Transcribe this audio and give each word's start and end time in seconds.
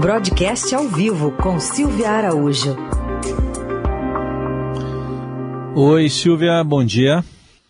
Broadcast 0.00 0.74
ao 0.74 0.84
vivo 0.84 1.30
com 1.32 1.60
Silvia 1.60 2.08
Araújo. 2.08 2.74
Oi, 5.76 6.08
Silvia, 6.08 6.64
bom 6.64 6.82
dia. 6.82 7.22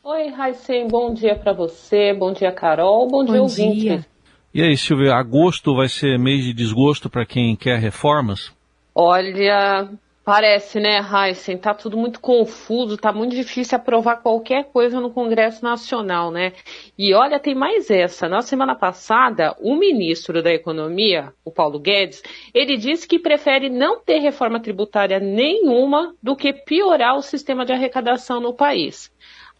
Oi, 0.05 0.29
Raicem, 0.29 0.87
bom 0.87 1.13
dia 1.13 1.35
para 1.35 1.53
você, 1.53 2.15
bom 2.15 2.33
dia, 2.33 2.53
Carol, 2.53 3.09
bom, 3.09 3.25
bom 3.25 3.33
dia, 3.33 3.43
ouvinte. 3.43 4.07
E 4.55 4.63
aí, 4.63 4.77
Silvia, 4.77 5.17
agosto 5.17 5.75
vai 5.75 5.89
ser 5.89 6.21
mês 6.21 6.45
de 6.45 6.53
desgosto 6.53 7.11
para 7.11 7.27
quem 7.27 7.57
quer 7.57 7.81
reformas? 7.81 8.55
Olha, 8.95 9.89
Parece, 10.23 10.79
né, 10.79 11.01
Heisen? 11.01 11.57
Tá 11.57 11.73
tudo 11.73 11.97
muito 11.97 12.21
confuso, 12.21 12.97
tá 12.97 13.11
muito 13.11 13.35
difícil 13.35 13.77
aprovar 13.77 14.17
qualquer 14.19 14.65
coisa 14.65 15.01
no 15.01 15.11
Congresso 15.11 15.65
Nacional, 15.65 16.31
né? 16.31 16.53
E 16.97 17.15
olha, 17.15 17.41
tem 17.41 17.55
mais 17.55 17.91
essa. 17.91 18.29
Na 18.29 18.43
semana 18.43 18.75
passada, 18.75 19.57
o 19.59 19.75
ministro 19.75 20.43
da 20.43 20.53
Economia, 20.53 21.33
o 21.43 21.51
Paulo 21.51 21.81
Guedes, 21.81 22.23
ele 22.53 22.77
disse 22.77 23.09
que 23.09 23.19
prefere 23.19 23.71
não 23.71 23.99
ter 23.99 24.19
reforma 24.19 24.61
tributária 24.61 25.19
nenhuma 25.19 26.15
do 26.23 26.37
que 26.37 26.53
piorar 26.53 27.17
o 27.17 27.23
sistema 27.23 27.65
de 27.65 27.73
arrecadação 27.73 28.41
no 28.41 28.53
país. 28.53 29.11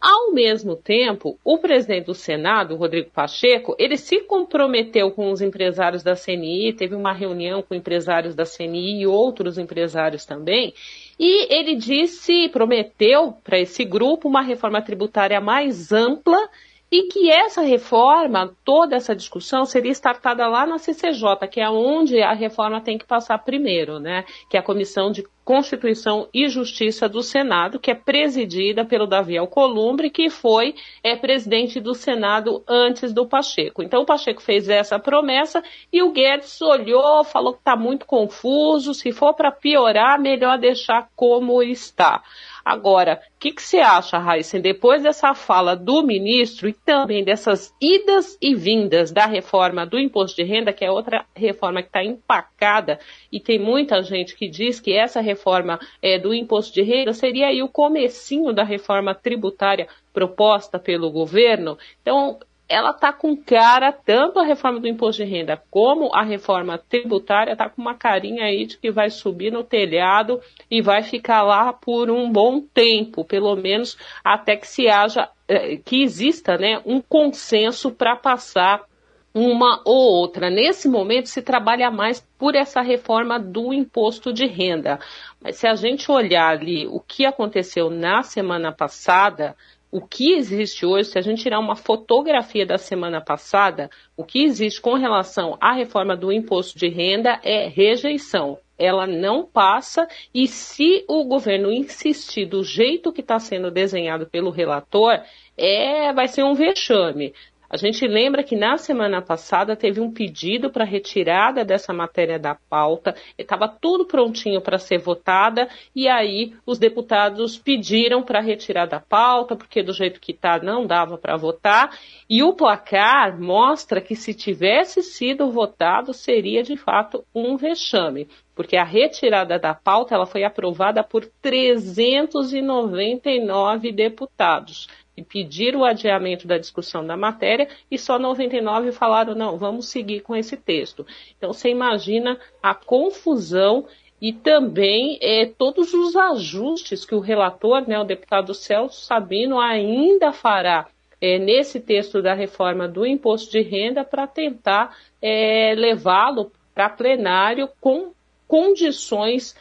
Ao 0.01 0.33
mesmo 0.33 0.75
tempo, 0.75 1.37
o 1.43 1.59
presidente 1.59 2.05
do 2.05 2.15
Senado, 2.15 2.75
Rodrigo 2.75 3.11
Pacheco, 3.11 3.75
ele 3.77 3.97
se 3.97 4.21
comprometeu 4.21 5.11
com 5.11 5.31
os 5.31 5.41
empresários 5.41 6.01
da 6.01 6.15
CNI, 6.15 6.73
teve 6.73 6.95
uma 6.95 7.13
reunião 7.13 7.61
com 7.61 7.75
empresários 7.75 8.33
da 8.33 8.43
CNI 8.43 9.01
e 9.01 9.05
outros 9.07 9.59
empresários 9.59 10.25
também, 10.25 10.73
e 11.19 11.53
ele 11.53 11.75
disse, 11.75 12.49
prometeu 12.49 13.33
para 13.43 13.59
esse 13.59 13.85
grupo 13.85 14.27
uma 14.27 14.41
reforma 14.41 14.81
tributária 14.81 15.39
mais 15.39 15.91
ampla 15.91 16.49
e 16.91 17.03
que 17.03 17.31
essa 17.31 17.61
reforma, 17.61 18.53
toda 18.65 18.97
essa 18.97 19.15
discussão 19.15 19.63
seria 19.63 19.91
startada 19.91 20.45
lá 20.47 20.65
na 20.67 20.77
CCJ, 20.77 21.47
que 21.49 21.61
é 21.61 21.69
onde 21.69 22.21
a 22.21 22.33
reforma 22.33 22.81
tem 22.81 22.97
que 22.97 23.05
passar 23.05 23.37
primeiro, 23.37 23.97
né? 23.97 24.25
Que 24.49 24.57
é 24.57 24.59
a 24.59 24.63
Comissão 24.63 25.09
de 25.09 25.23
Constituição 25.43 26.27
e 26.33 26.47
Justiça 26.49 27.09
do 27.09 27.23
Senado, 27.23 27.79
que 27.79 27.89
é 27.89 27.95
presidida 27.95 28.85
pelo 28.85 29.07
Davi 29.07 29.37
Alcolumbre, 29.37 30.09
que 30.09 30.29
foi 30.29 30.75
é, 31.03 31.15
presidente 31.15 31.79
do 31.79 31.95
Senado 31.95 32.63
antes 32.67 33.11
do 33.11 33.25
Pacheco. 33.25 33.81
Então 33.81 34.01
o 34.01 34.05
Pacheco 34.05 34.41
fez 34.41 34.69
essa 34.69 34.99
promessa 34.99 35.63
e 35.91 36.03
o 36.03 36.11
Guedes 36.11 36.61
olhou, 36.61 37.23
falou 37.23 37.53
que 37.53 37.59
está 37.59 37.75
muito 37.75 38.05
confuso, 38.05 38.93
se 38.93 39.11
for 39.11 39.33
para 39.33 39.51
piorar, 39.51 40.19
melhor 40.19 40.57
deixar 40.59 41.09
como 41.15 41.63
está. 41.63 42.21
Agora, 42.63 43.21
o 43.35 43.39
que, 43.39 43.51
que, 43.51 43.61
você 43.61 43.79
acha, 43.79 44.17
Raíssa, 44.17 44.59
depois 44.59 45.03
dessa 45.03 45.33
fala 45.33 45.75
do 45.75 46.03
ministro 46.03 46.69
e 46.69 46.73
também 46.73 47.23
dessas 47.23 47.73
idas 47.81 48.37
e 48.41 48.55
vindas 48.55 49.11
da 49.11 49.25
reforma 49.25 49.85
do 49.85 49.99
imposto 49.99 50.35
de 50.35 50.43
renda, 50.43 50.73
que 50.73 50.85
é 50.85 50.91
outra 50.91 51.25
reforma 51.35 51.81
que 51.81 51.89
está 51.89 52.03
empacada, 52.03 52.99
e 53.31 53.39
tem 53.39 53.57
muita 53.57 54.01
gente 54.03 54.35
que 54.35 54.47
diz 54.47 54.79
que 54.79 54.93
essa 54.93 55.21
reforma 55.21 55.79
é, 56.01 56.19
do 56.19 56.33
imposto 56.33 56.73
de 56.73 56.81
renda 56.81 57.13
seria 57.13 57.47
aí 57.47 57.63
o 57.63 57.69
comecinho 57.69 58.53
da 58.53 58.63
reforma 58.63 59.15
tributária 59.15 59.87
proposta 60.13 60.77
pelo 60.77 61.11
governo. 61.11 61.77
Então, 62.01 62.39
ela 62.71 62.91
está 62.91 63.11
com 63.11 63.35
cara, 63.35 63.91
tanto 63.91 64.39
a 64.39 64.45
reforma 64.45 64.79
do 64.79 64.87
imposto 64.87 65.21
de 65.21 65.29
renda 65.29 65.61
como 65.69 66.09
a 66.15 66.23
reforma 66.23 66.77
tributária, 66.77 67.51
está 67.51 67.69
com 67.69 67.81
uma 67.81 67.95
carinha 67.95 68.45
aí 68.45 68.65
de 68.65 68.77
que 68.77 68.89
vai 68.89 69.09
subir 69.09 69.51
no 69.51 69.61
telhado 69.61 70.39
e 70.69 70.81
vai 70.81 71.03
ficar 71.03 71.43
lá 71.43 71.73
por 71.73 72.09
um 72.09 72.31
bom 72.31 72.61
tempo, 72.61 73.25
pelo 73.25 73.57
menos 73.57 73.97
até 74.23 74.55
que 74.55 74.65
se 74.65 74.87
haja, 74.87 75.27
eh, 75.49 75.77
que 75.83 76.01
exista 76.01 76.57
né, 76.57 76.81
um 76.85 77.01
consenso 77.01 77.91
para 77.91 78.15
passar 78.15 78.85
uma 79.33 79.81
ou 79.85 80.13
outra. 80.13 80.49
Nesse 80.49 80.87
momento 80.87 81.27
se 81.27 81.41
trabalha 81.41 81.91
mais 81.91 82.25
por 82.37 82.55
essa 82.55 82.81
reforma 82.81 83.37
do 83.37 83.73
imposto 83.73 84.31
de 84.31 84.45
renda. 84.45 84.97
Mas 85.41 85.57
se 85.57 85.67
a 85.67 85.75
gente 85.75 86.09
olhar 86.09 86.49
ali 86.49 86.87
o 86.87 87.01
que 87.01 87.25
aconteceu 87.25 87.89
na 87.89 88.23
semana 88.23 88.71
passada, 88.71 89.55
o 89.91 89.99
que 89.99 90.33
existe 90.33 90.85
hoje, 90.85 91.09
se 91.09 91.19
a 91.19 91.21
gente 91.21 91.43
tirar 91.43 91.59
uma 91.59 91.75
fotografia 91.75 92.65
da 92.65 92.77
semana 92.77 93.19
passada, 93.19 93.89
o 94.15 94.23
que 94.23 94.43
existe 94.43 94.79
com 94.79 94.93
relação 94.93 95.57
à 95.59 95.73
reforma 95.73 96.15
do 96.15 96.31
imposto 96.31 96.79
de 96.79 96.87
renda 96.87 97.39
é 97.43 97.67
rejeição. 97.67 98.57
Ela 98.79 99.05
não 99.05 99.45
passa 99.45 100.07
e 100.33 100.47
se 100.47 101.03
o 101.07 101.25
governo 101.25 101.71
insistir 101.71 102.45
do 102.45 102.63
jeito 102.63 103.11
que 103.11 103.21
está 103.21 103.37
sendo 103.37 103.69
desenhado 103.69 104.25
pelo 104.25 104.49
relator, 104.49 105.21
é, 105.57 106.11
vai 106.13 106.27
ser 106.27 106.43
um 106.43 106.55
vexame. 106.55 107.33
A 107.71 107.77
gente 107.77 108.05
lembra 108.05 108.43
que 108.43 108.53
na 108.53 108.77
semana 108.77 109.21
passada 109.21 109.77
teve 109.77 110.01
um 110.01 110.11
pedido 110.11 110.69
para 110.69 110.83
retirada 110.83 111.63
dessa 111.63 111.93
matéria 111.93 112.37
da 112.37 112.53
pauta, 112.53 113.15
estava 113.37 113.65
tudo 113.65 114.05
prontinho 114.05 114.59
para 114.59 114.77
ser 114.77 114.97
votada, 114.97 115.69
e 115.95 116.05
aí 116.05 116.53
os 116.65 116.77
deputados 116.77 117.57
pediram 117.57 118.23
para 118.23 118.41
retirar 118.41 118.87
da 118.87 118.99
pauta, 118.99 119.55
porque 119.55 119.81
do 119.81 119.93
jeito 119.93 120.19
que 120.19 120.33
está 120.33 120.59
não 120.61 120.85
dava 120.85 121.17
para 121.17 121.37
votar, 121.37 121.97
e 122.29 122.43
o 122.43 122.53
placar 122.53 123.39
mostra 123.39 124.01
que 124.01 124.17
se 124.17 124.33
tivesse 124.33 125.01
sido 125.01 125.49
votado 125.49 126.13
seria 126.13 126.63
de 126.63 126.75
fato 126.75 127.23
um 127.33 127.55
vexame 127.55 128.27
porque 128.53 128.75
a 128.75 128.83
retirada 128.83 129.57
da 129.57 129.73
pauta 129.73 130.13
ela 130.13 130.25
foi 130.27 130.43
aprovada 130.43 131.01
por 131.03 131.25
399 131.41 133.91
deputados 133.91 134.87
e 135.15 135.23
pediram 135.23 135.81
o 135.81 135.85
adiamento 135.85 136.47
da 136.47 136.57
discussão 136.57 137.05
da 137.05 137.17
matéria 137.17 137.67
e 137.89 137.97
só 137.97 138.17
99 138.17 138.91
falaram 138.91 139.35
não, 139.35 139.57
vamos 139.57 139.87
seguir 139.87 140.21
com 140.21 140.35
esse 140.35 140.55
texto. 140.55 141.05
Então 141.37 141.53
você 141.53 141.69
imagina 141.69 142.39
a 142.61 142.73
confusão 142.73 143.85
e 144.21 144.31
também 144.31 145.17
é, 145.19 145.47
todos 145.47 145.93
os 145.93 146.15
ajustes 146.15 147.03
que 147.03 147.15
o 147.15 147.19
relator, 147.19 147.87
né, 147.87 147.99
o 147.99 148.03
deputado 148.03 148.53
Celso 148.53 149.03
Sabino, 149.03 149.59
ainda 149.59 150.31
fará 150.31 150.87
é, 151.19 151.39
nesse 151.39 151.79
texto 151.79 152.21
da 152.21 152.33
reforma 152.33 152.87
do 152.87 153.05
imposto 153.05 153.51
de 153.51 153.61
renda 153.61 154.03
para 154.03 154.27
tentar 154.27 154.95
é, 155.21 155.73
levá-lo 155.75 156.51
para 156.73 156.89
plenário 156.89 157.67
com 157.79 158.13
condições 158.47 159.55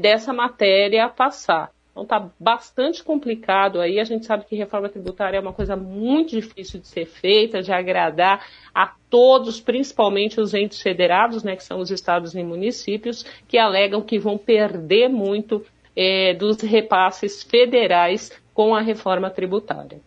dessa 0.00 0.32
matéria 0.32 1.08
passar. 1.08 1.72
Então 1.90 2.04
está 2.04 2.30
bastante 2.38 3.02
complicado 3.02 3.80
aí. 3.80 3.98
A 3.98 4.04
gente 4.04 4.26
sabe 4.26 4.44
que 4.44 4.54
reforma 4.54 4.88
tributária 4.88 5.36
é 5.36 5.40
uma 5.40 5.52
coisa 5.52 5.76
muito 5.76 6.30
difícil 6.30 6.80
de 6.80 6.86
ser 6.86 7.06
feita, 7.06 7.62
de 7.62 7.72
agradar 7.72 8.46
a 8.74 8.94
todos, 9.08 9.60
principalmente 9.60 10.40
os 10.40 10.54
entes 10.54 10.80
federados, 10.80 11.42
né, 11.42 11.56
que 11.56 11.64
são 11.64 11.80
os 11.80 11.90
estados 11.90 12.34
e 12.34 12.42
municípios, 12.42 13.24
que 13.48 13.58
alegam 13.58 14.02
que 14.02 14.18
vão 14.18 14.38
perder 14.38 15.08
muito 15.08 15.64
é, 15.96 16.32
dos 16.34 16.60
repasses 16.60 17.42
federais 17.42 18.30
com 18.54 18.74
a 18.74 18.80
reforma 18.80 19.28
tributária. 19.28 20.00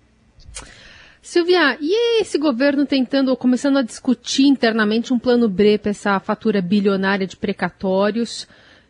Silvia, 1.22 1.78
e 1.80 2.22
esse 2.22 2.38
governo 2.38 2.86
tentando, 2.86 3.36
começando 3.38 3.78
a 3.78 3.82
discutir 3.82 4.44
internamente 4.44 5.14
um 5.14 5.20
plano 5.20 5.48
B 5.48 5.78
para 5.78 5.92
essa 5.92 6.20
fatura 6.20 6.62
bilionária 6.62 7.26
de 7.26 7.38
precatórios? 7.38 8.46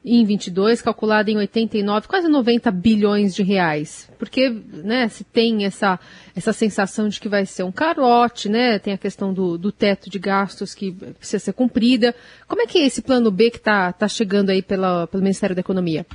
Em 0.05 0.25
22, 0.25 0.81
calculada 0.81 1.31
em 1.31 1.37
89, 1.37 2.07
quase 2.07 2.27
90 2.27 2.69
bilhões 2.71 3.33
de 3.33 3.41
reais. 3.41 4.09
Porque, 4.19 4.49
né, 4.49 5.07
se 5.07 5.23
tem 5.23 5.65
essa, 5.65 5.99
essa 6.35 6.51
sensação 6.51 7.07
de 7.07 7.19
que 7.19 7.29
vai 7.29 7.45
ser 7.45 7.63
um 7.63 7.71
carote, 7.71 8.49
né, 8.49 8.79
tem 8.79 8.93
a 8.93 8.97
questão 8.97 9.33
do, 9.33 9.57
do 9.57 9.71
teto 9.71 10.09
de 10.09 10.19
gastos 10.19 10.75
que 10.75 10.91
precisa 10.91 11.39
ser 11.39 11.53
cumprida. 11.53 12.13
Como 12.47 12.61
é 12.61 12.67
que 12.67 12.79
é 12.79 12.85
esse 12.85 13.01
plano 13.01 13.31
B 13.31 13.49
que 13.49 13.57
está 13.57 13.93
tá 13.93 14.07
chegando 14.07 14.49
aí 14.49 14.61
pela, 14.61 15.07
pelo 15.07 15.23
Ministério 15.23 15.55
da 15.55 15.61
Economia? 15.61 16.05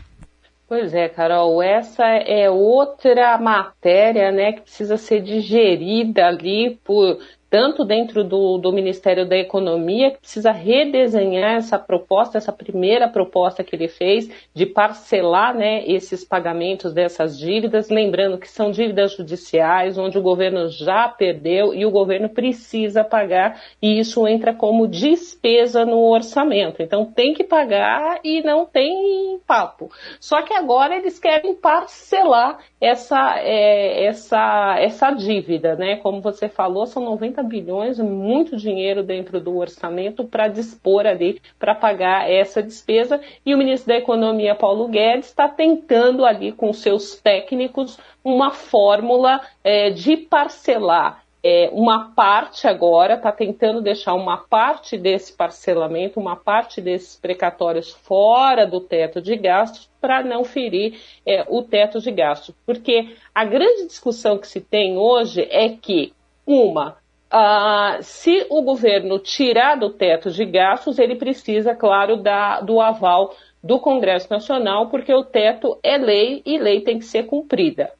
Pois 0.68 0.92
é, 0.92 1.08
Carol, 1.08 1.62
essa 1.62 2.04
é 2.04 2.50
outra 2.50 3.38
matéria, 3.38 4.30
né, 4.30 4.52
que 4.52 4.60
precisa 4.60 4.98
ser 4.98 5.22
digerida 5.22 6.26
ali 6.26 6.78
por 6.84 7.18
tanto 7.50 7.84
dentro 7.84 8.22
do, 8.22 8.58
do, 8.58 8.72
Ministério 8.72 9.26
da 9.26 9.36
Economia, 9.36 10.10
que 10.10 10.18
precisa 10.18 10.52
redesenhar 10.52 11.56
essa 11.56 11.78
proposta, 11.78 12.36
essa 12.36 12.52
primeira 12.52 13.08
proposta 13.08 13.64
que 13.64 13.74
ele 13.74 13.88
fez, 13.88 14.30
de 14.54 14.66
parcelar 14.66 15.56
né, 15.56 15.82
esses 15.86 16.24
pagamentos 16.24 16.92
dessas 16.92 17.38
dívidas, 17.38 17.88
lembrando 17.88 18.38
que 18.38 18.48
são 18.48 18.70
dívidas 18.70 19.12
judiciais, 19.12 19.96
onde 19.96 20.18
o 20.18 20.22
governo 20.22 20.68
já 20.68 21.08
perdeu 21.08 21.72
e 21.72 21.86
o 21.86 21.90
governo 21.90 22.28
precisa 22.28 23.02
pagar, 23.02 23.60
e 23.80 23.98
isso 23.98 24.26
entra 24.26 24.52
como 24.52 24.86
despesa 24.86 25.84
no 25.84 26.10
orçamento. 26.10 26.82
Então 26.82 27.04
tem 27.04 27.32
que 27.32 27.44
pagar 27.44 28.20
e 28.22 28.42
não 28.42 28.66
tem 28.66 29.40
papo. 29.46 29.90
Só 30.20 30.42
que 30.42 30.52
agora 30.52 30.96
eles 30.96 31.18
querem 31.18 31.54
parcelar 31.54 32.58
essa, 32.80 33.38
é, 33.38 34.04
essa, 34.04 34.76
essa 34.78 35.10
dívida, 35.10 35.74
né? 35.74 35.96
Como 35.96 36.20
você 36.20 36.48
falou, 36.48 36.86
são 36.86 37.02
90 37.04 37.37
bilhões, 37.42 37.98
muito 37.98 38.56
dinheiro 38.56 39.02
dentro 39.02 39.40
do 39.40 39.56
orçamento 39.56 40.24
para 40.24 40.48
dispor 40.48 41.06
ali, 41.06 41.40
para 41.58 41.74
pagar 41.74 42.30
essa 42.30 42.62
despesa. 42.62 43.20
E 43.44 43.54
o 43.54 43.58
ministro 43.58 43.88
da 43.88 43.96
Economia, 43.96 44.54
Paulo 44.54 44.88
Guedes, 44.88 45.28
está 45.28 45.48
tentando 45.48 46.24
ali 46.24 46.52
com 46.52 46.72
seus 46.72 47.16
técnicos 47.16 47.98
uma 48.24 48.50
fórmula 48.50 49.40
é, 49.62 49.90
de 49.90 50.16
parcelar 50.16 51.22
é, 51.42 51.70
uma 51.72 52.10
parte 52.12 52.66
agora, 52.66 53.14
está 53.14 53.30
tentando 53.30 53.80
deixar 53.80 54.14
uma 54.14 54.36
parte 54.36 54.98
desse 54.98 55.32
parcelamento, 55.32 56.18
uma 56.18 56.36
parte 56.36 56.80
desses 56.80 57.16
precatórios 57.16 57.92
fora 57.92 58.66
do 58.66 58.80
teto 58.80 59.20
de 59.20 59.36
gastos 59.36 59.88
para 60.00 60.22
não 60.22 60.44
ferir 60.44 61.00
é, 61.24 61.44
o 61.48 61.62
teto 61.62 62.00
de 62.00 62.10
gastos. 62.10 62.54
Porque 62.66 63.16
a 63.34 63.44
grande 63.44 63.86
discussão 63.86 64.36
que 64.38 64.48
se 64.48 64.60
tem 64.60 64.96
hoje 64.98 65.46
é 65.50 65.68
que, 65.70 66.12
uma, 66.46 66.96
Uh, 67.32 68.02
se 68.02 68.46
o 68.48 68.62
governo 68.62 69.18
tirar 69.18 69.76
do 69.76 69.90
teto 69.90 70.30
de 70.30 70.44
gastos, 70.46 70.98
ele 70.98 71.14
precisa, 71.14 71.74
claro, 71.74 72.16
da, 72.16 72.60
do 72.60 72.80
aval 72.80 73.34
do 73.62 73.78
Congresso 73.78 74.28
Nacional, 74.30 74.88
porque 74.88 75.12
o 75.12 75.24
teto 75.24 75.78
é 75.82 75.98
lei 75.98 76.42
e 76.46 76.58
lei 76.58 76.80
tem 76.80 76.98
que 76.98 77.04
ser 77.04 77.24
cumprida. 77.26 77.92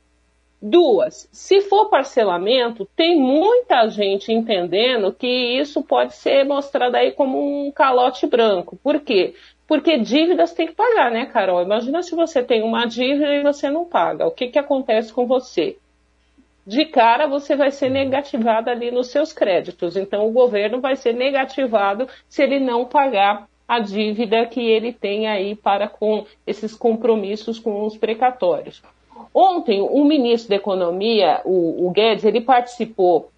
Duas, 0.60 1.28
se 1.30 1.60
for 1.60 1.88
parcelamento, 1.88 2.88
tem 2.96 3.16
muita 3.16 3.86
gente 3.88 4.32
entendendo 4.32 5.12
que 5.12 5.28
isso 5.28 5.84
pode 5.84 6.16
ser 6.16 6.44
mostrado 6.44 6.96
aí 6.96 7.12
como 7.12 7.38
um 7.38 7.70
calote 7.70 8.26
branco. 8.26 8.76
Por 8.82 8.98
quê? 9.00 9.34
Porque 9.68 9.98
dívidas 9.98 10.54
tem 10.54 10.66
que 10.66 10.74
pagar, 10.74 11.12
né, 11.12 11.26
Carol? 11.26 11.62
Imagina 11.62 12.02
se 12.02 12.16
você 12.16 12.42
tem 12.42 12.62
uma 12.62 12.86
dívida 12.86 13.34
e 13.34 13.42
você 13.42 13.70
não 13.70 13.84
paga. 13.84 14.26
O 14.26 14.32
que, 14.32 14.48
que 14.48 14.58
acontece 14.58 15.12
com 15.12 15.26
você? 15.26 15.76
De 16.68 16.84
cara, 16.84 17.26
você 17.26 17.56
vai 17.56 17.70
ser 17.70 17.88
negativado 17.88 18.68
ali 18.68 18.90
nos 18.90 19.06
seus 19.06 19.32
créditos. 19.32 19.96
Então, 19.96 20.28
o 20.28 20.32
governo 20.32 20.82
vai 20.82 20.96
ser 20.96 21.14
negativado 21.14 22.06
se 22.28 22.42
ele 22.42 22.60
não 22.60 22.84
pagar 22.84 23.48
a 23.66 23.80
dívida 23.80 24.44
que 24.44 24.60
ele 24.60 24.92
tem 24.92 25.26
aí 25.26 25.56
para 25.56 25.88
com 25.88 26.26
esses 26.46 26.74
compromissos 26.74 27.58
com 27.58 27.86
os 27.86 27.96
precatórios. 27.96 28.82
Ontem, 29.32 29.80
o 29.80 30.04
ministro 30.04 30.50
da 30.50 30.56
Economia, 30.56 31.40
o, 31.42 31.86
o 31.86 31.90
Guedes, 31.90 32.26
ele 32.26 32.42
participou 32.42 33.30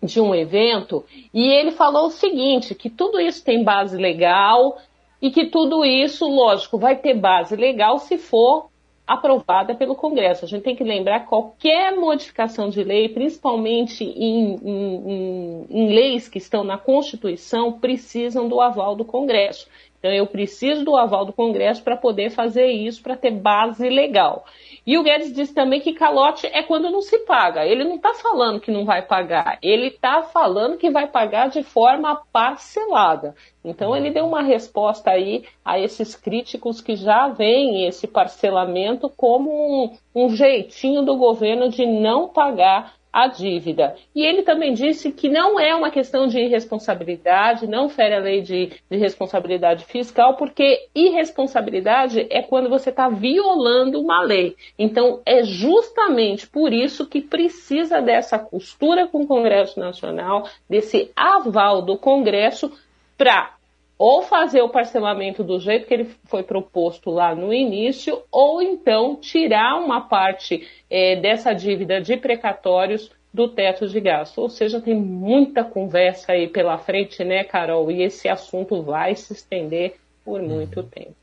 de 0.00 0.20
um 0.20 0.32
evento 0.32 1.04
e 1.34 1.48
ele 1.52 1.72
falou 1.72 2.06
o 2.06 2.12
seguinte, 2.12 2.72
que 2.76 2.88
tudo 2.88 3.18
isso 3.18 3.44
tem 3.44 3.64
base 3.64 3.96
legal 3.96 4.78
e 5.20 5.32
que 5.32 5.46
tudo 5.46 5.84
isso, 5.84 6.24
lógico, 6.24 6.78
vai 6.78 6.94
ter 6.94 7.14
base 7.14 7.56
legal 7.56 7.98
se 7.98 8.16
for 8.16 8.69
aprovada 9.10 9.74
pelo 9.74 9.96
Congresso. 9.96 10.44
A 10.44 10.48
gente 10.48 10.62
tem 10.62 10.76
que 10.76 10.84
lembrar 10.84 11.20
que 11.20 11.26
qualquer 11.26 11.96
modificação 11.96 12.70
de 12.70 12.84
lei, 12.84 13.08
principalmente 13.08 14.04
em, 14.04 14.54
em, 14.62 15.10
em, 15.10 15.66
em 15.68 15.92
leis 15.92 16.28
que 16.28 16.38
estão 16.38 16.62
na 16.62 16.78
Constituição, 16.78 17.72
precisam 17.72 18.48
do 18.48 18.60
aval 18.60 18.94
do 18.94 19.04
Congresso. 19.04 19.66
Então, 20.00 20.10
eu 20.10 20.26
preciso 20.26 20.82
do 20.82 20.96
aval 20.96 21.26
do 21.26 21.32
Congresso 21.32 21.82
para 21.84 21.94
poder 21.94 22.30
fazer 22.30 22.68
isso, 22.68 23.02
para 23.02 23.16
ter 23.16 23.30
base 23.30 23.86
legal. 23.86 24.46
E 24.86 24.96
o 24.96 25.02
Guedes 25.02 25.30
disse 25.30 25.54
também 25.54 25.78
que 25.78 25.92
calote 25.92 26.46
é 26.46 26.62
quando 26.62 26.90
não 26.90 27.02
se 27.02 27.18
paga. 27.18 27.66
Ele 27.66 27.84
não 27.84 27.96
está 27.96 28.14
falando 28.14 28.60
que 28.60 28.70
não 28.70 28.86
vai 28.86 29.02
pagar, 29.02 29.58
ele 29.62 29.88
está 29.88 30.22
falando 30.22 30.78
que 30.78 30.90
vai 30.90 31.06
pagar 31.06 31.50
de 31.50 31.62
forma 31.62 32.22
parcelada. 32.32 33.34
Então, 33.62 33.94
ele 33.94 34.10
deu 34.10 34.26
uma 34.26 34.40
resposta 34.40 35.10
aí 35.10 35.44
a 35.62 35.78
esses 35.78 36.16
críticos 36.16 36.80
que 36.80 36.96
já 36.96 37.28
veem 37.28 37.86
esse 37.86 38.06
parcelamento 38.06 39.10
como 39.14 39.50
um, 39.50 39.96
um 40.14 40.30
jeitinho 40.30 41.02
do 41.02 41.18
governo 41.18 41.68
de 41.68 41.84
não 41.84 42.26
pagar 42.26 42.94
a 43.12 43.26
dívida. 43.26 43.96
E 44.14 44.24
ele 44.24 44.42
também 44.42 44.72
disse 44.72 45.10
que 45.10 45.28
não 45.28 45.58
é 45.58 45.74
uma 45.74 45.90
questão 45.90 46.26
de 46.26 46.38
irresponsabilidade, 46.38 47.66
não 47.66 47.88
fere 47.88 48.14
a 48.14 48.20
lei 48.20 48.40
de, 48.40 48.72
de 48.90 48.96
responsabilidade 48.96 49.84
fiscal, 49.84 50.36
porque 50.36 50.88
irresponsabilidade 50.94 52.26
é 52.30 52.42
quando 52.42 52.68
você 52.68 52.90
está 52.90 53.08
violando 53.08 54.00
uma 54.00 54.22
lei. 54.22 54.56
Então, 54.78 55.20
é 55.26 55.42
justamente 55.42 56.46
por 56.46 56.72
isso 56.72 57.06
que 57.06 57.20
precisa 57.20 58.00
dessa 58.00 58.38
costura 58.38 59.06
com 59.06 59.22
o 59.22 59.26
Congresso 59.26 59.78
Nacional, 59.80 60.48
desse 60.68 61.10
aval 61.16 61.82
do 61.82 61.96
Congresso 61.96 62.72
para 63.18 63.54
ou 64.00 64.22
fazer 64.22 64.62
o 64.62 64.68
parcelamento 64.70 65.44
do 65.44 65.60
jeito 65.60 65.86
que 65.86 65.92
ele 65.92 66.08
foi 66.24 66.42
proposto 66.42 67.10
lá 67.10 67.34
no 67.34 67.52
início, 67.52 68.22
ou 68.32 68.62
então 68.62 69.14
tirar 69.14 69.76
uma 69.76 70.00
parte 70.00 70.66
é, 70.88 71.16
dessa 71.16 71.52
dívida 71.52 72.00
de 72.00 72.16
precatórios 72.16 73.10
do 73.32 73.46
teto 73.46 73.86
de 73.86 74.00
gasto. 74.00 74.38
Ou 74.38 74.48
seja, 74.48 74.80
tem 74.80 74.94
muita 74.94 75.62
conversa 75.62 76.32
aí 76.32 76.48
pela 76.48 76.78
frente, 76.78 77.22
né, 77.22 77.44
Carol? 77.44 77.90
E 77.90 78.02
esse 78.02 78.26
assunto 78.26 78.82
vai 78.82 79.14
se 79.14 79.34
estender 79.34 79.96
por 80.24 80.40
muito 80.40 80.82
tempo. 80.82 81.14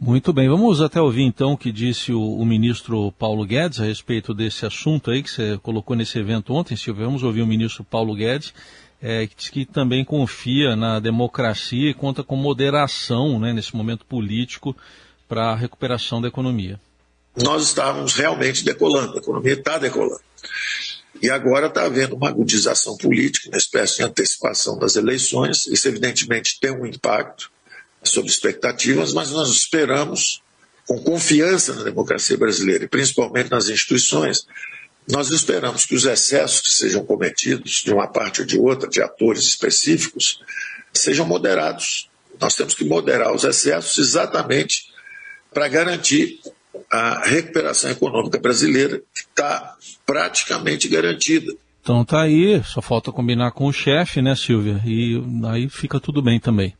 Muito 0.00 0.32
bem, 0.32 0.48
vamos 0.48 0.80
até 0.80 1.02
ouvir 1.02 1.24
então 1.24 1.52
o 1.52 1.58
que 1.58 1.70
disse 1.70 2.14
o, 2.14 2.18
o, 2.18 2.46
ministro 2.46 3.12
Paulo 3.12 3.44
Guedes 3.44 3.78
a 3.78 3.84
respeito 3.84 4.32
desse 4.32 4.64
assunto 4.64 5.10
aí 5.10 5.22
que 5.22 5.30
você 5.30 5.58
colocou 5.58 5.94
nesse 5.94 6.18
evento 6.18 6.54
ontem, 6.54 6.76
Silvio. 6.76 7.04
Vamos 7.04 7.22
ouvir 7.22 7.42
o 7.42 7.46
ministro 7.46 7.84
Paulo 7.84 8.14
Guedes 8.14 8.54
é, 9.02 9.26
que 9.26 9.34
diz 9.34 9.48
que 9.48 9.66
também 9.66 10.04
confia 10.04 10.76
na 10.76 11.00
democracia 11.00 11.90
e 11.90 11.94
conta 11.94 12.22
com 12.22 12.36
moderação 12.36 13.40
né, 13.40 13.52
nesse 13.52 13.74
momento 13.74 14.06
político 14.06 14.76
para 15.28 15.50
a 15.50 15.56
recuperação 15.56 16.22
da 16.22 16.28
economia. 16.28 16.80
Nós 17.36 17.64
estávamos 17.64 18.14
realmente 18.14 18.64
decolando, 18.64 19.14
a 19.14 19.18
economia 19.18 19.54
está 19.54 19.76
decolando. 19.76 20.20
E 21.20 21.30
agora 21.30 21.66
está 21.66 21.84
havendo 21.84 22.14
uma 22.14 22.28
agudização 22.28 22.96
política, 22.96 23.48
uma 23.48 23.58
espécie 23.58 23.96
de 23.96 24.02
antecipação 24.04 24.78
das 24.78 24.96
eleições. 24.96 25.66
Isso, 25.66 25.88
evidentemente, 25.88 26.58
tem 26.60 26.70
um 26.70 26.86
impacto 26.86 27.50
sobre 28.02 28.30
expectativas, 28.30 29.12
mas 29.12 29.30
nós 29.30 29.48
esperamos, 29.48 30.42
com 30.86 30.98
confiança 31.02 31.74
na 31.74 31.84
democracia 31.84 32.36
brasileira 32.36 32.84
e 32.84 32.88
principalmente 32.88 33.50
nas 33.50 33.68
instituições, 33.68 34.46
nós 35.10 35.30
esperamos 35.30 35.84
que 35.84 35.94
os 35.94 36.04
excessos 36.04 36.60
que 36.60 36.70
sejam 36.70 37.04
cometidos 37.04 37.82
de 37.84 37.92
uma 37.92 38.06
parte 38.06 38.40
ou 38.40 38.46
de 38.46 38.58
outra, 38.58 38.88
de 38.88 39.02
atores 39.02 39.44
específicos, 39.44 40.40
sejam 40.92 41.26
moderados. 41.26 42.08
Nós 42.40 42.54
temos 42.54 42.74
que 42.74 42.84
moderar 42.84 43.34
os 43.34 43.44
excessos 43.44 43.98
exatamente 43.98 44.92
para 45.52 45.68
garantir 45.68 46.40
a 46.90 47.26
recuperação 47.26 47.90
econômica 47.90 48.38
brasileira, 48.38 48.98
que 48.98 49.22
está 49.22 49.76
praticamente 50.06 50.88
garantida. 50.88 51.52
Então 51.80 52.04
tá 52.04 52.22
aí, 52.22 52.62
só 52.64 52.80
falta 52.80 53.10
combinar 53.10 53.50
com 53.52 53.66
o 53.66 53.72
chefe, 53.72 54.22
né, 54.22 54.36
Silvia? 54.36 54.80
E 54.86 55.20
aí 55.46 55.68
fica 55.68 55.98
tudo 55.98 56.22
bem 56.22 56.38
também. 56.38 56.74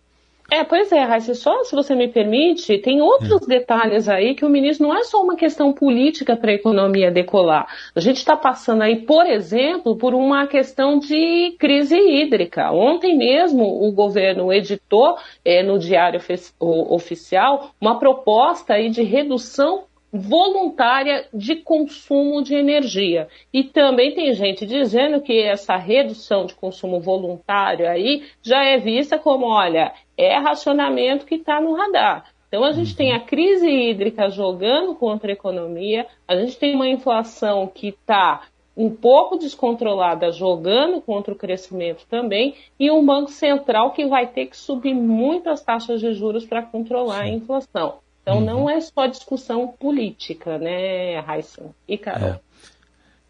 É, 0.54 0.64
pois 0.64 0.92
é, 0.92 1.02
Raíssa, 1.02 1.34
só 1.34 1.64
se 1.64 1.74
você 1.74 1.94
me 1.94 2.08
permite, 2.08 2.76
tem 2.76 3.00
outros 3.00 3.40
é. 3.44 3.46
detalhes 3.46 4.06
aí 4.06 4.34
que 4.34 4.44
o 4.44 4.50
ministro 4.50 4.86
não 4.86 4.94
é 4.94 5.02
só 5.02 5.22
uma 5.22 5.34
questão 5.34 5.72
política 5.72 6.36
para 6.36 6.50
a 6.50 6.54
economia 6.54 7.10
decolar. 7.10 7.66
A 7.96 8.00
gente 8.00 8.18
está 8.18 8.36
passando 8.36 8.82
aí, 8.82 8.96
por 8.96 9.24
exemplo, 9.24 9.96
por 9.96 10.12
uma 10.12 10.46
questão 10.46 10.98
de 10.98 11.56
crise 11.58 11.96
hídrica. 11.96 12.70
Ontem 12.70 13.16
mesmo 13.16 13.64
o 13.64 13.90
governo 13.92 14.52
editou 14.52 15.16
é, 15.42 15.62
no 15.62 15.78
Diário 15.78 16.20
Oficial 16.60 17.70
uma 17.80 17.98
proposta 17.98 18.74
aí 18.74 18.90
de 18.90 19.02
redução 19.02 19.84
voluntária 20.12 21.26
de 21.32 21.56
consumo 21.56 22.42
de 22.42 22.54
energia. 22.54 23.28
E 23.52 23.64
também 23.64 24.14
tem 24.14 24.34
gente 24.34 24.66
dizendo 24.66 25.22
que 25.22 25.40
essa 25.40 25.76
redução 25.76 26.44
de 26.44 26.54
consumo 26.54 27.00
voluntário 27.00 27.88
aí 27.88 28.24
já 28.42 28.62
é 28.62 28.76
vista 28.76 29.18
como, 29.18 29.46
olha, 29.46 29.92
é 30.16 30.36
racionamento 30.36 31.24
que 31.24 31.36
está 31.36 31.60
no 31.60 31.74
radar. 31.74 32.26
Então 32.46 32.64
a 32.64 32.72
gente 32.72 32.94
tem 32.94 33.14
a 33.14 33.20
crise 33.20 33.66
hídrica 33.66 34.28
jogando 34.28 34.94
contra 34.94 35.30
a 35.30 35.32
economia, 35.32 36.06
a 36.28 36.36
gente 36.36 36.58
tem 36.58 36.74
uma 36.74 36.86
inflação 36.86 37.66
que 37.66 37.88
está 37.88 38.42
um 38.76 38.90
pouco 38.90 39.38
descontrolada 39.38 40.30
jogando 40.30 41.00
contra 41.00 41.32
o 41.32 41.36
crescimento 41.36 42.06
também, 42.08 42.54
e 42.78 42.90
um 42.90 43.04
Banco 43.04 43.30
Central 43.30 43.92
que 43.92 44.06
vai 44.06 44.26
ter 44.26 44.46
que 44.46 44.56
subir 44.56 44.94
muitas 44.94 45.62
taxas 45.62 46.00
de 46.00 46.12
juros 46.12 46.44
para 46.44 46.62
controlar 46.62 47.24
Sim. 47.24 47.30
a 47.30 47.34
inflação. 47.34 47.98
Então 48.22 48.38
uhum. 48.38 48.44
não 48.44 48.70
é 48.70 48.80
só 48.80 49.06
discussão 49.06 49.68
política, 49.68 50.56
né, 50.58 51.18
Raíssa 51.20 51.74
e 51.88 51.98
Carol? 51.98 52.28
É. 52.28 52.40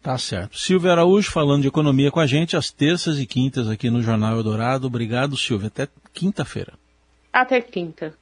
Tá 0.01 0.17
certo. 0.17 0.57
Silvia 0.57 0.91
Araújo 0.91 1.31
falando 1.31 1.61
de 1.61 1.69
economia 1.69 2.11
com 2.11 2.19
a 2.19 2.27
gente 2.27 2.57
às 2.57 2.69
terças 2.69 3.17
e 3.19 3.25
quintas 3.25 3.69
aqui 3.69 3.89
no 3.89 4.01
Jornal 4.01 4.35
Eldorado. 4.35 4.85
Obrigado, 4.85 5.37
Silvia. 5.37 5.67
Até 5.67 5.87
quinta-feira. 6.13 6.73
Até 7.31 7.61
quinta. 7.61 8.13